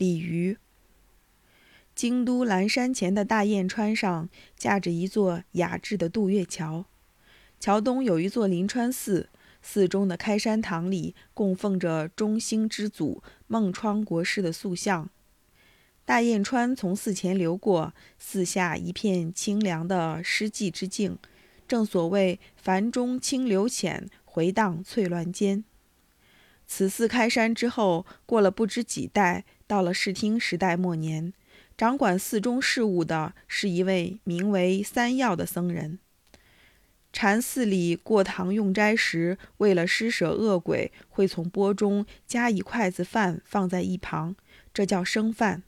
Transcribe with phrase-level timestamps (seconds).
[0.00, 0.56] 鲤鱼。
[1.94, 6.86] 京都岚山前的大雁川上架着一座雅致的渡月桥，
[7.58, 9.28] 桥东有一座临川寺，
[9.60, 15.10] 寺中的开山堂里供奉着中兴之祖孟窗国师的塑像。
[16.06, 21.18] 大雁川从寺前流过，寺下一片清凉的诗寂之境，
[21.68, 25.62] 正所谓“凡中清流浅，回荡翠峦间”。
[26.66, 31.32] 此寺开山之后，过了不知几代，到了室町时代末年，
[31.76, 36.00] 掌管寺中事务的是一位名为三要的僧人。
[37.12, 44.34] 禅寺里过堂用斋时，为了施舍恶鬼，会从钵中夹一筷子饭放在一旁，
[44.74, 45.62] 这叫生饭。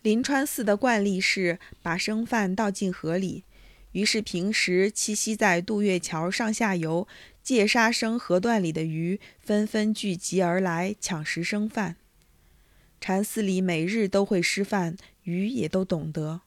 [0.00, 3.44] 临川寺的惯例是把生饭倒进河里，
[3.92, 7.06] 于是平时栖息在渡月桥上下游
[7.44, 11.94] 界沙生河段里的鱼纷纷聚集而来抢食生饭。
[13.02, 16.42] 禅寺里每日都会施饭，鱼也都懂得。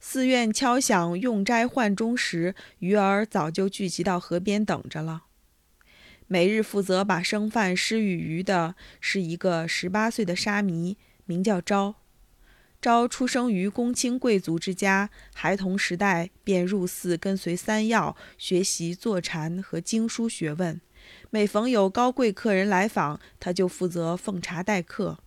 [0.00, 5.26] 寺院敲响用斋唤钟时，鱼儿早就聚集到河边等着了。
[6.26, 11.94] 每日负责把生饭施与鱼的是一个十八岁的沙弥，名叫昭。
[12.82, 20.80] 昭出生于公卿贵族之家，孩童时代便入寺跟随三要学习坐禅和经书学问。
[21.30, 25.20] 每逢有高贵客人来访，他就负责奉茶待客。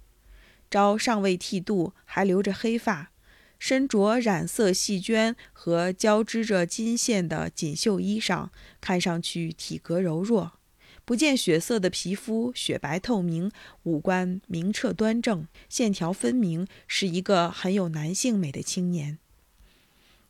[0.69, 3.11] 昭尚未剃度，还留着黑发，
[3.57, 8.49] 身着染色细绢和交织着金线的锦绣衣裳，
[8.81, 10.53] 看上去体格柔弱。
[11.05, 13.49] 不见血色的皮肤，雪白透明，
[13.83, 19.17] 五官明澈端正，线条分明，是一个很有男性美的青年。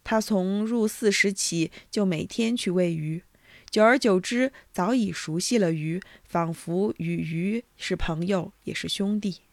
[0.04, 3.24] 他从入寺时起就每天去喂鱼，
[3.72, 9.47] 久而久之，早已熟悉了鱼，仿佛与鱼是朋友，也是兄弟。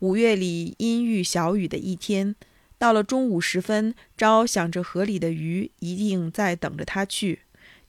[0.00, 2.36] 五月里阴郁小雨的一天，
[2.78, 7.40] 到了中午时分，昭想着河里的鱼一定在等着他去。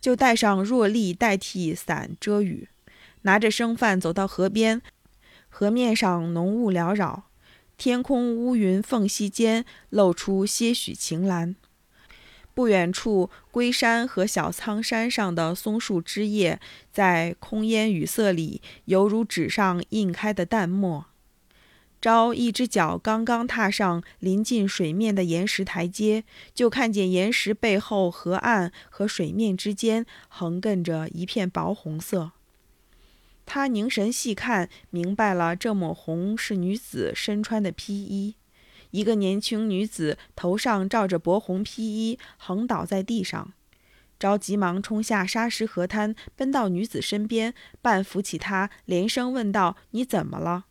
[0.02, 2.70] 就带上若笠代替伞遮雨，
[3.22, 4.82] 拿着生饭走到河边。
[5.50, 7.26] 河面上浓雾缭绕，
[7.78, 11.56] 天空乌云缝隙间露出些许晴蓝。
[12.56, 16.60] 不远处，龟山和小仓山上的松树枝叶
[16.92, 21.06] 在空烟雨色里，犹如纸上印开的淡墨。
[22.02, 26.24] 朝一只脚刚刚踏上临近水面的岩石台阶，
[26.54, 32.32] 就看见岩石背后河岸和水面之间横亘着一片薄红色。
[33.46, 38.36] 他凝神细看，明白了这抹红是女子身穿的披衣。
[38.92, 43.52] 一个年轻女子头上罩着薄红披衣，横倒在地上。
[44.18, 50.66] 着急忙冲下沙石河滩，奔到女子身边，半扶起她，连声问道：“你怎么了？”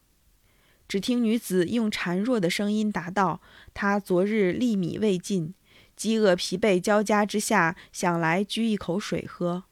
[0.88, 3.43] 只听女子用孱弱的声音答道
[3.75, 5.53] ：“她昨日粒米未进，
[5.94, 9.65] 饥饿疲惫交加之下，想来掬一口水喝。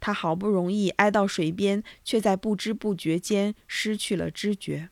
[0.00, 4.88] 她好不容易挨到水边，却在不知不觉间失去了知觉。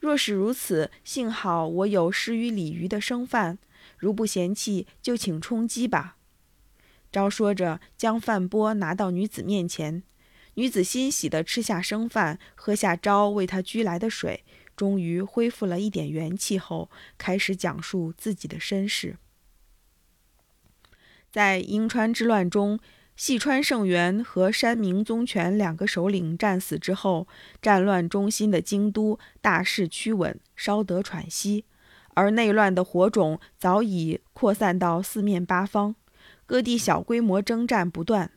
[0.00, 3.58] 若是如此，幸好我有施于鲤鱼的生饭，
[3.96, 6.16] 如不嫌弃，就请充饥吧。”
[7.12, 10.02] 昭说着，将饭钵拿到女子面前。
[10.58, 14.42] 女子欣喜地吃下生饭，喝下朝为她掬来的水，
[14.74, 19.18] 终于恢复了一点元气后，开始讲述自己的身世。
[21.30, 22.80] 在英川之乱中，
[23.14, 27.28] 细川胜元和山明宗权两个首领战死之后，
[27.60, 31.66] 战乱中心的京都大势趋稳，稍得喘息，
[32.14, 35.96] 而内乱的火种早已扩散到四面八方，
[36.46, 38.32] 各地小规模征战不断。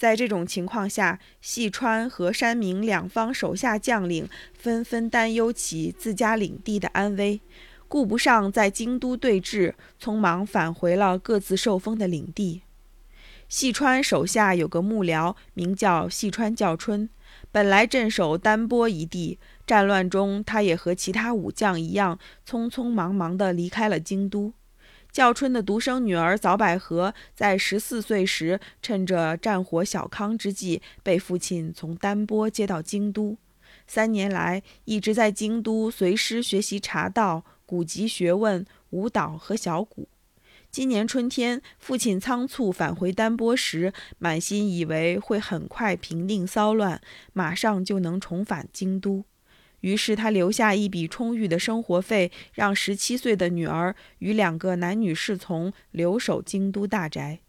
[0.00, 7.42] 在这种情况下，细川和山明两方手下将领纷纷担忧起自家领地的安危，
[7.86, 12.62] 顾不上在京都对峙，匆忙返回了各自受封的领地。
[13.46, 17.10] 细川手下有个幕僚，名叫细川教春，
[17.52, 22.18] 本来镇守丹波一地，战乱中他也和其他武将一样，
[22.48, 24.54] 匆匆忙忙地离开了京都。
[25.12, 33.36] 叫春的独生女儿早百合在十四岁时，趁着战火小康之际，被父亲从丹波接到京都。
[33.86, 40.08] 三年来，一直在京都随师学习茶道、古籍学问、舞蹈和小鼓。
[40.70, 47.00] 今年春天，父亲仓促返回丹波时，满心以为会很快平定骚乱，
[47.32, 49.24] 马上就能重返京都。
[49.80, 57.40] 于是他留下一笔充裕的生活费，让十七岁的女儿与两个男女侍从留守京都大宅。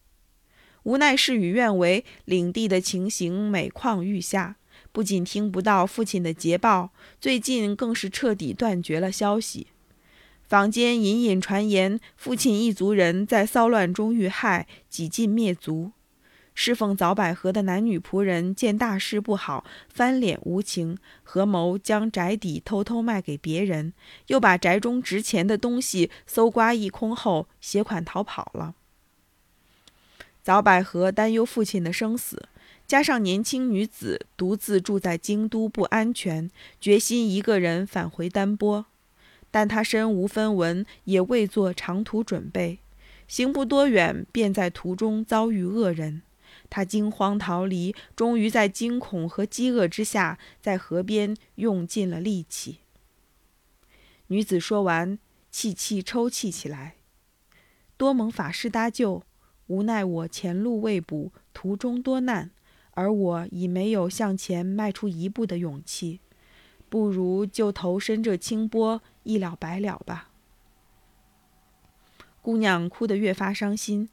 [0.83, 4.55] 无奈事与愿违，领地的情形每况愈下。
[4.91, 9.67] 不仅听不到父亲的捷报，最近更是彻底断绝了消息。
[10.43, 15.91] 坊间隐隐传言，父亲一族人在骚乱中遇害，几近灭族。
[16.63, 23.93] 侍奉早百合的男女仆人见大事不好，翻脸无情，合谋将宅邸偷偷卖给别人，
[24.27, 28.75] 又把宅中值钱的东西搜刮一空后，携款逃跑了。
[30.43, 32.47] 早百合担忧父亲的生死，
[32.85, 38.85] 加上年轻女子独自住在京都不安全，决心一个人返回丹波。
[39.49, 42.77] 但她身无分文，也未做长途准备，
[43.27, 46.21] 行不多远，便在途中遭遇恶人。
[46.71, 52.79] 他惊慌逃离，终于在惊恐和饥饿之下，在河边用尽了力气。
[54.27, 55.19] 女子说完，
[55.51, 56.95] 气气抽泣起来。
[57.97, 59.23] 多蒙法师搭救，
[59.67, 62.51] 无奈我前路未卜，途中多难，
[62.91, 66.21] 而我已没有向前迈出一步的勇气，
[66.87, 70.29] 不如就投身这清波，一了百了吧。
[72.41, 74.07] 姑娘哭得越发伤心，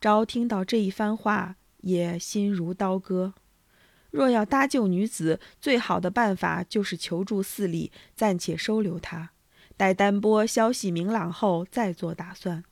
[0.00, 1.56] 昭听到这一番话。
[1.84, 3.34] 也心如刀割。
[4.10, 9.30] 若要搭救女子，最好的办法就是求助寺里，暂且收留她，
[9.76, 12.62] 待丹波消息明朗后再做打算。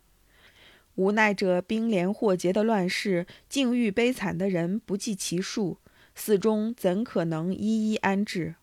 [0.95, 5.79] 无奈这兵连祸结的乱世，境遇悲惨的人不计其数，
[6.15, 8.55] 寺中怎可能一一安置？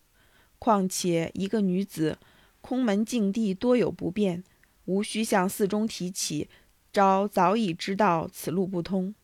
[0.58, 2.18] 况且一个女子，
[2.60, 4.44] 空门禁地多有不便，
[4.86, 6.48] 无需向寺中提起。
[6.92, 9.14] 昭早已知道此路不通。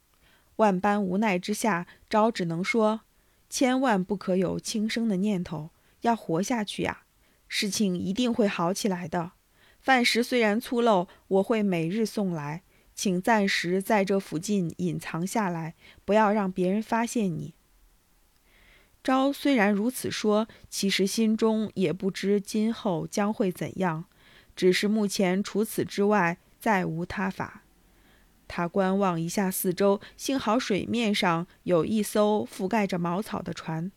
[0.57, 3.03] 万般无奈之下，昭只能说
[3.49, 5.71] ：“千万不可有轻生的念头，
[6.01, 7.03] 要活下去呀！
[7.49, 9.33] 事情一定会好起来的。
[9.81, 12.63] 饭食虽然粗陋，我会每日送来，
[12.95, 15.75] 请暂时在这附近隐藏下来，
[16.05, 17.55] 不要让别人发现你。”
[19.05, 24.07] 昭虽然如此说，其实心中也不知今后将会怎样，
[24.57, 27.63] 只是目前除此之外再无他法。
[28.49, 33.91] 他观望一下四周，幸好水面上有一艘覆盖着茅草的船。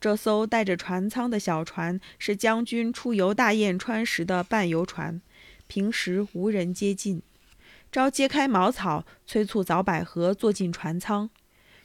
[0.00, 5.22] 这艘带着船舱的小船是将军出游大雁川时的伴游船，
[5.66, 7.22] 平时无人接近。
[7.90, 11.30] 昭揭开茅草，催促早百合坐进船舱。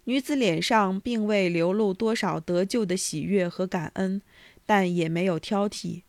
[0.05, 4.21] 女子脸上并未流露多少得救的喜悦和感恩，
[4.65, 6.01] 但也没有挑剔。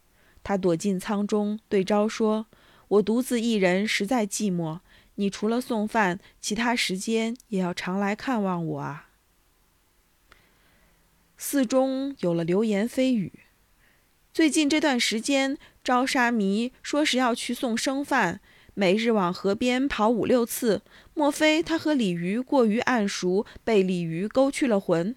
[0.43, 2.47] 她躲进舱中，对昭说
[2.89, 4.81] ：“我独自一人，实在寂寞。”
[5.23, 9.11] 你除了送饭，其他时间也要常来看望我啊。
[11.37, 13.33] 寺中有了流言蜚语，
[14.35, 18.41] 最近这段时间，招沙弥说是要去送生饭，
[18.75, 20.83] 每日往河边跑五六次。
[21.15, 25.15] 莫非他和鲤鱼过于暗熟，被鲤鱼勾去了魂？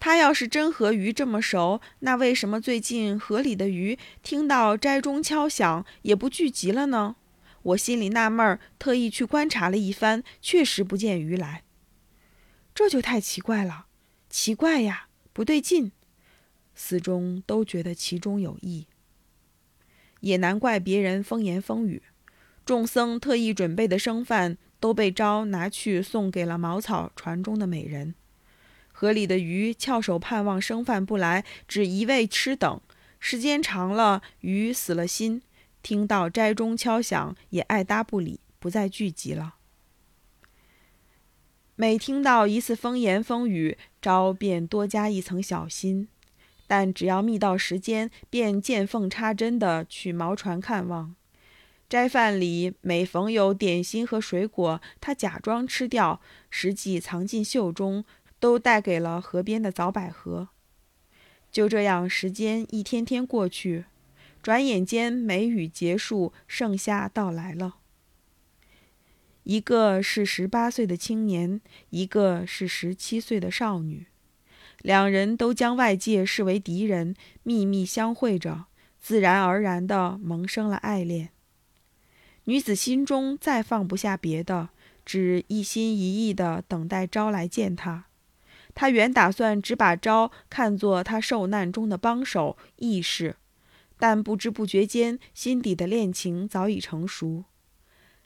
[0.00, 7.14] 他要是真和鱼这么熟，那为什么最近河里的鱼听到斋钟敲响也不聚集了呢？
[7.62, 11.62] 我心里纳闷儿，特意去观察了一番，确实不见鱼来。
[12.74, 13.86] 这就太奇怪了，
[14.28, 15.92] 奇怪呀，不对劲。
[16.74, 18.86] 寺中都觉得其中有异，
[20.20, 22.02] 也难怪别人风言风语。
[22.64, 28.14] 众僧特意准备的生饭都被招拿去送给了茅草船中的美人。
[28.90, 32.80] 河里的鱼翘首盼望生饭不来，只一味吃等，
[33.20, 35.42] 时间长了，鱼死了心。
[35.82, 39.56] 听到斋钟敲响，也爱搭不理，不再聚集了。
[41.74, 46.08] 每听到一次风言风语，昭便多加一层小心。
[46.68, 51.14] 但只要觅到时间，便见缝插针地去毛船看望。
[51.88, 58.04] 斋饭里每逢有点心和水果，他假装吃掉，实际藏进袖中，
[58.38, 60.48] 都带给了河边的早百合。
[61.50, 63.84] 就这样，时间一天天过去。
[64.42, 67.76] 转眼间，梅雨结束，盛夏到来了。
[69.44, 74.06] 一个是十八岁的青年，一个是十七岁的少女，
[74.80, 78.66] 两人都将外界视为敌人，秘密相会着，
[79.00, 81.30] 自然而然地萌生了爱恋。
[82.44, 84.70] 女子心中再放不下别的，
[85.04, 88.06] 只一心一意地等待昭来见她。
[88.74, 93.36] 她原打算只把昭看作她受难中的帮手义士。
[94.02, 97.44] 但不知不觉间，心底的恋情早已成熟。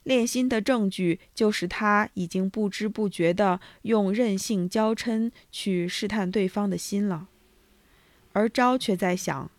[0.05, 7.29] 恋心的证据就是他已经不知不觉地用任性娇嗔去试探对方的心了。
[8.33, 9.51] 而昭却在想，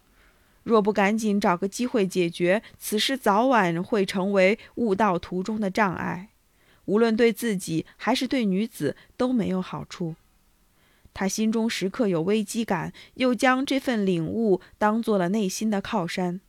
[0.64, 6.30] 若不赶紧找个机会解决此事，早晚会成为悟道途中的障碍，
[6.86, 10.16] 无论对自己还是对女子都没有好处。
[11.20, 16.40] 他心中时刻有危机感，又将这份领悟当做了内心的靠山。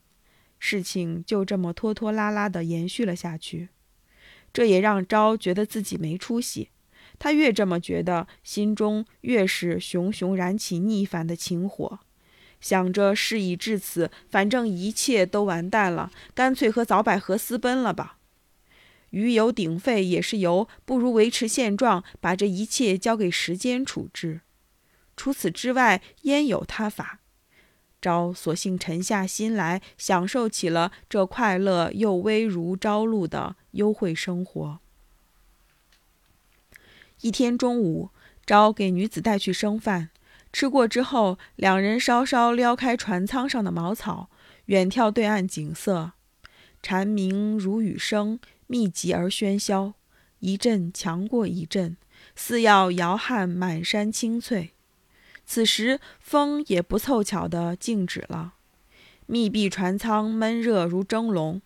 [0.59, 3.69] 事情就这么拖拖拉拉地延续了下去，
[4.53, 6.69] 这也让昭觉得自己没出息。
[7.17, 12.01] 他越这么觉得，心中越是熊熊燃起逆反的情火，
[12.61, 18.19] 想着事已至此，反正一切都完蛋了，干脆和早百合私奔了吧。
[19.09, 24.41] 鱼有鼎沸也是油，不如维持现状，把这一切交给时间处置。
[25.19, 27.19] 除此之外，焉有他法？
[27.99, 34.79] 昭索性沉下心来，享受起了这快乐又微如朝露的幽会生活。
[37.19, 38.11] 一天中午，
[38.45, 40.11] 昭给女子带去生饭，
[40.53, 44.29] 吃过之后，两人稍稍撩开船舱上的茅草，
[44.67, 46.13] 远眺对岸景色，
[46.81, 49.95] 蝉鸣如雨声，密集而喧嚣，
[50.39, 51.97] 一阵强过一阵，
[52.37, 54.71] 似要摇撼满山青翠。
[55.49, 58.53] 此时风也不凑巧地静止了，
[59.25, 61.59] 密闭船舱闷热如蒸笼。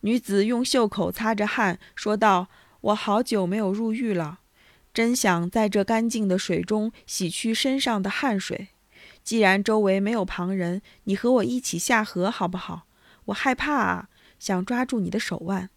[0.00, 2.48] 女子用袖口擦着汗，说道
[2.82, 4.40] ：“我好久没有入浴了，
[4.92, 8.68] 真想在这干净的水中洗去身上的汗水。
[9.24, 12.86] 既然周围没有旁人，你和我一起下河好不好？
[13.24, 15.70] 我害怕啊，想抓住你的手腕。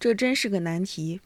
[0.00, 1.20] 这真是个难题。”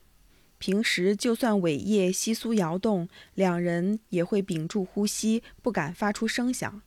[0.66, 6.82] 平时就算尾叶窸窣摇动，两人也会屏住呼吸，不敢发出声响。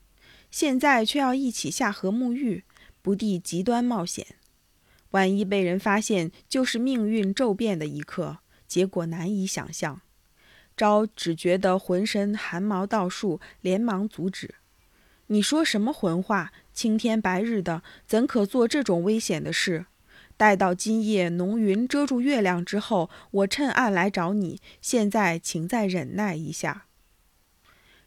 [0.52, 2.66] 现在却要一起下河沐浴，
[3.02, 4.36] 不地极端冒险。
[5.12, 10.02] 万一被人发现，就是命运骤变的一刻，结果难以想象。
[10.76, 14.56] 昭只觉得浑身汗毛倒竖，连忙阻止
[15.28, 16.52] ：“你说什么混话？
[16.74, 19.86] 青天白日的，怎可做这种危险的事？”
[20.40, 24.62] 待到今夜浓云遮住月亮之后，我趁暗来找你。
[24.80, 26.86] 现在，请再忍耐一下。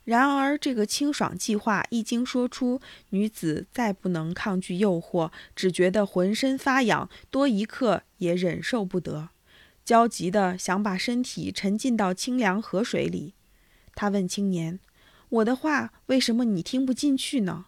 [0.04, 9.28] 然而，这个清爽计划一经说出，女子再不能抗拒诱惑，只觉得浑身发痒，多一刻也忍受不得，
[9.84, 13.34] 焦急地想把身体沉浸到清凉河水里。
[13.94, 14.80] 他问青年
[15.28, 17.66] ：“我的话，为什么你听不进去呢？”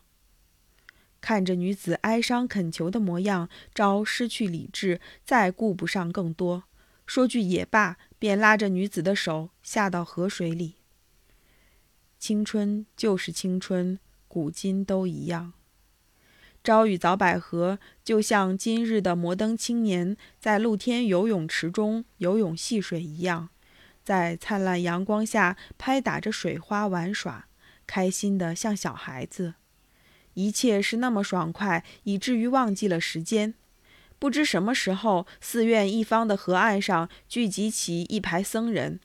[1.24, 6.64] 看着女子哀伤恳求的模样，昭失去理智，再顾不上更多，
[7.06, 10.74] 说句也罢，便拉着女子的手下到河水里。
[12.18, 15.54] 青春就是青春，古今都一样。
[16.62, 23.48] 朝与早百合就像今日的摩登青年在露天游泳池中游泳戏水一样，
[24.02, 27.48] 在灿烂阳光下拍打着水花玩耍，
[27.86, 29.54] 开心的像小孩子。
[30.34, 33.54] 一切是那么爽快，以至于忘记了时间。
[34.18, 39.00] 不知什么时候，寺院一方的河岸上聚集起一排僧人，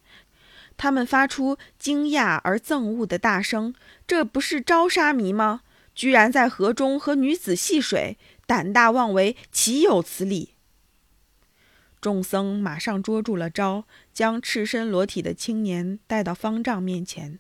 [0.78, 3.74] 他们发出惊讶而憎恶的大声
[4.08, 5.62] ：“这不是招沙弥吗？
[5.94, 10.54] 居然在河中和女子戏水，胆大妄为，岂有此理！”
[12.00, 13.84] 众僧马上捉住了招，
[14.14, 17.40] 将赤身裸体的青年带到方丈面前。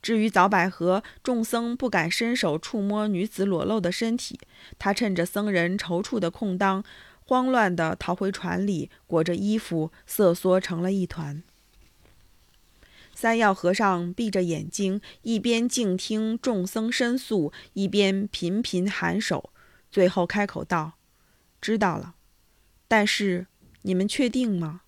[0.00, 4.38] 至于早百合，众僧不敢伸手触摸女子裸露的身体。
[4.78, 6.84] 他趁着僧人踌躇的空当，
[7.24, 11.42] 慌乱地逃回船里，裹着衣服瑟缩成了一团。
[13.14, 19.50] 三要和尚闭着眼睛，一边静听众僧申诉，一边频频颔首，
[19.90, 20.92] 最后开口道
[21.60, 22.14] ：“知道了，
[22.86, 23.48] 但是
[23.82, 24.82] 你们确定吗？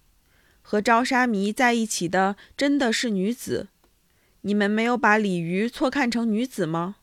[0.62, 3.66] 和朝沙弥在一起的真的是女子？”
[4.42, 6.96] 你们没有把鲤鱼错看成女子吗？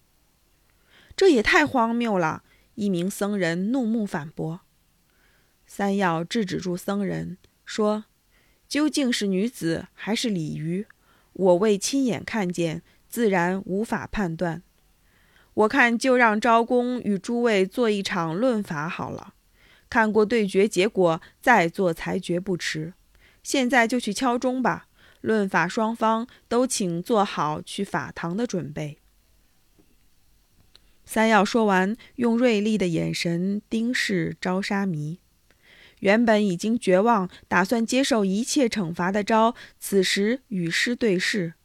[1.16, 2.44] 这也太荒谬了！
[2.76, 4.62] 一名僧人怒目反驳。
[5.66, 8.06] 三要制止住僧人，说
[8.68, 10.86] ：“究竟是女子还是鲤鱼？
[11.34, 14.64] 我未亲眼看见，自然无法判断。
[15.54, 19.34] 我看就让昭公与诸位做一场论法好了，
[19.90, 22.94] 看过对决结果再做裁决不迟。
[23.42, 24.87] 现在就去敲钟吧。”
[25.28, 28.98] 论法双方都请做好去法堂的准备。
[31.04, 35.20] 三要说完，用锐利的眼神盯视朝沙弥。
[36.00, 41.56] 原本已经绝望，打算接受一切惩罚的招，此时与师对视，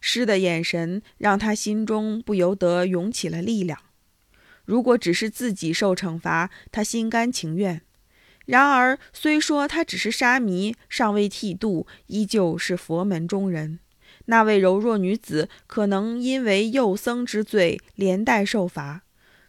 [0.00, 3.76] 师的眼神让他心中不由得涌起了力量。
[4.64, 7.82] 如果只是自己受惩罚，他心甘情愿。
[8.46, 13.78] 然而，虽说他只是沙弥，尚未剃度，依旧是佛门中人。
[14.26, 19.02] 那位柔弱女子可能因为诱僧之罪连带受罚，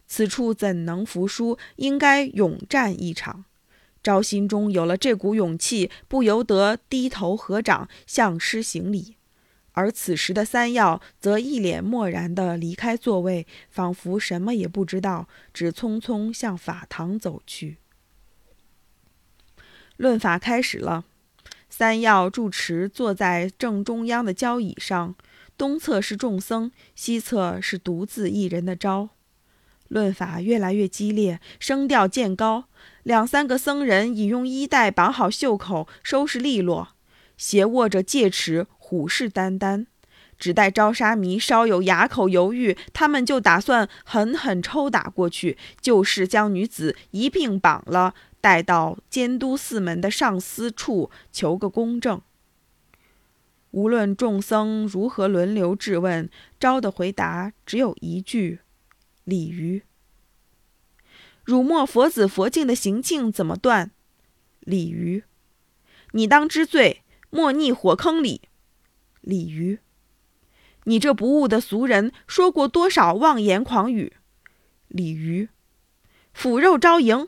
[0.06, 1.58] 此处怎能服输？
[1.76, 3.44] 应该勇战一场。
[4.02, 9.16] 昭心中有了这股勇气，不由得低头合掌向师行礼。
[9.72, 17.78] 而此时的三要则一脸漠然地离开座位，仿佛什么也不知道，只匆匆向法堂走去。
[19.96, 21.04] 论法开始了，
[21.68, 25.14] 三要住持坐在正中央的交椅上，
[25.56, 29.10] 东侧是众僧，西侧是独自一人的昭。
[29.88, 32.64] 论法越来越激烈，声调渐高。
[33.02, 36.88] 两三个僧人已用衣带绑好袖口，收拾利落，
[37.36, 38.66] 斜握着戒尺。
[38.86, 39.86] 虎视眈眈，
[40.38, 52.20] 只待招沙弥稍有哑口犹豫，他们就打算狠狠抽打过去，就是将女子一并绑了，带到监督寺门的上司处求个公正。
[53.70, 56.28] 无论众僧如何轮流质问，
[56.60, 58.60] 招的回答只有一句
[59.24, 59.84] ：“鲤鱼。”
[61.42, 63.92] 辱没佛子佛境的行径怎么断？
[64.60, 65.24] 鲤鱼，
[66.12, 68.42] 你当知罪，莫逆火坑里。
[69.22, 69.78] 鲤鱼，
[70.84, 74.12] 你这不悟的俗人，说过多少妄言狂语？
[74.88, 75.48] 鲤鱼，
[76.34, 77.26] 腐肉招迎。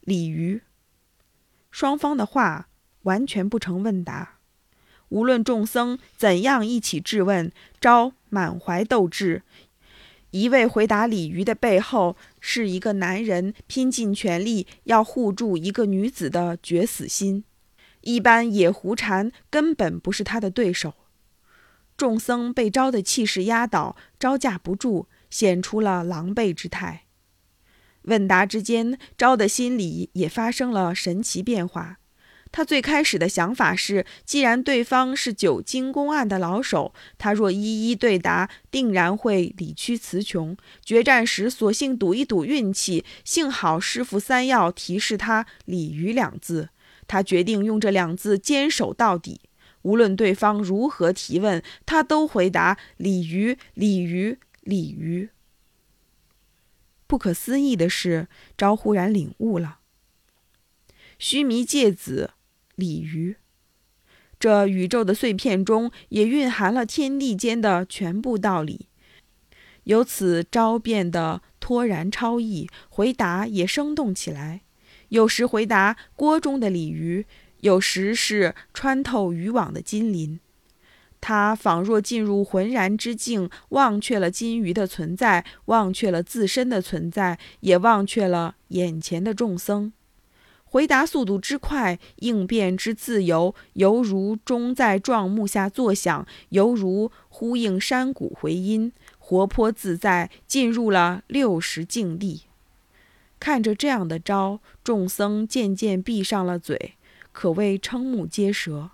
[0.00, 0.62] 鲤鱼，
[1.70, 2.68] 双方的话
[3.02, 4.38] 完全不成问答。
[5.10, 9.42] 无论众僧怎样一起质问，招满怀斗志。
[10.30, 17.44] 一味回答鲤鱼的背后，是一个男人拼尽全力要护住一个女子的绝死心。
[18.02, 20.94] 一般野狐禅根本不是他的对手。
[21.96, 27.06] 众僧被招的气势压倒，招架不住，显出了狼狈之态。
[28.02, 31.98] 问答之间，招的心里也发生了神奇变化。
[32.52, 40.56] 他最开始的想法是，既然对方是九经公案的老手，他若一一对答，定然会理屈词穷。
[40.84, 43.04] 决战时，索性赌一赌运气。
[43.24, 46.70] 幸好师傅三要提示他“鲤鱼”两字，
[47.06, 49.42] 他决定用这两字坚守到底。
[49.82, 55.30] 无论对方如何提问，他都回答“鲤鱼，鲤鱼，鲤鱼”。
[57.10, 59.80] 不可思议的是，昭忽然领悟了：
[61.18, 62.34] 须弥芥子，
[62.76, 63.34] 鲤鱼。
[64.38, 68.86] 这宇宙的碎片中，也蕴含了天地间的全部道理。
[69.82, 74.60] 由此，昭变得脱然超逸，回答也生动起来。
[75.08, 77.26] 有时回答锅中的鲤鱼。
[77.62, 80.38] 有时是穿透渔网的金鳞，
[81.20, 89.92] 他仿若进入浑然之境，忘却了金鱼的存在，忘却了自身的存在，也忘却了眼前的众僧。
[90.64, 102.42] 回答速度之快，应变之自由，犹如钟在撞木下作响，犹如呼应山谷回音，活泼自在，进入了六十境地。
[103.40, 106.94] 看着这样的招，众僧渐渐闭上了嘴。
[107.32, 108.90] 可谓瞠目结舌。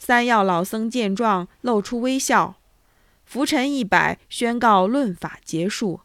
[0.00, 2.56] 三要老僧见状，露出微笑，
[3.26, 6.00] 拂尘一摆，宣告论法结束。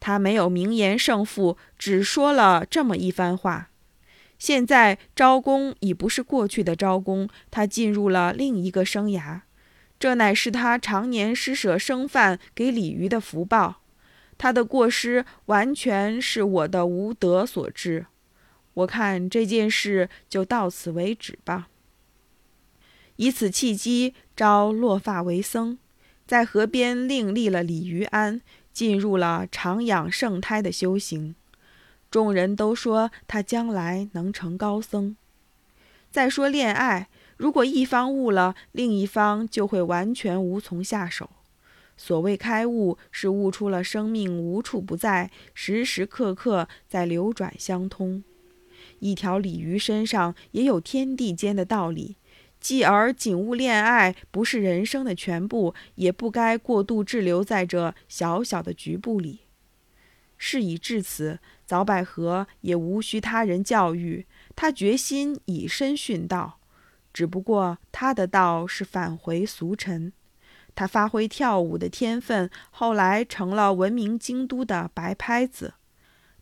[0.00, 3.70] 他没有明言胜负，只说了这么一番话。
[4.40, 9.42] 现在招公已不是过去的招公，他进入了另一个生涯。
[10.00, 13.82] 这乃是他常年施舍生饭给鲤鱼的福报。
[14.36, 18.06] 他的过失完全是我的无德所致。
[18.74, 21.68] 我看这件事就到此为止吧。
[23.18, 25.76] 以此契机，招落发为僧，
[26.24, 28.40] 在河边另立了鲤鱼庵，
[28.72, 31.34] 进入了长养圣胎的修行。
[32.12, 35.16] 众人都说他将来能成高僧。
[36.12, 41.28] 再说恋爱，如果一方悟了，另一方就会完全无从下手。
[41.96, 48.22] 所谓开悟，是悟出了生命无处不在，时时刻刻在流转相通。
[49.00, 52.16] 一条鲤鱼身上也有天地间的道理，
[52.60, 59.40] 继而景物恋爱不是人生的全部，也不该过度滞留在这小小的局部里。
[60.36, 66.60] 事已至此，早百合也无需他人教育，他决心以身殉道。
[67.12, 70.12] 只不过他的道是返回俗尘，
[70.76, 75.74] 他发挥跳舞的天分，后来成了闻名京都的白拍子。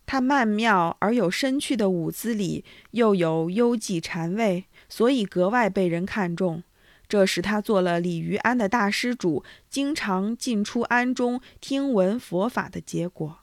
[0.07, 6.62] 他曼妙而有深趣的舞姿里，又有幽寂禅味，所以格外被人看重。
[7.09, 13.40] 这使他做了鲤鱼庵的大施主，经常进出庵中听闻佛法的结果。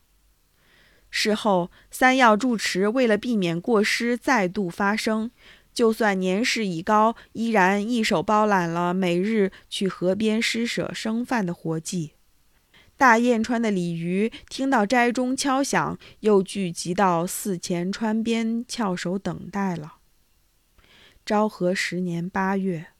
[1.09, 5.31] 事后，三要住持为了避免过失再度发生，
[5.73, 12.13] 就算年事已高，依然一手包揽了每日去河边施舍生饭的活计。
[13.03, 19.95] 大雁川的鲤鱼听到斋钟敲响，又聚集到寺前川边翘首等待了。
[21.25, 22.92] 昭和十年八月。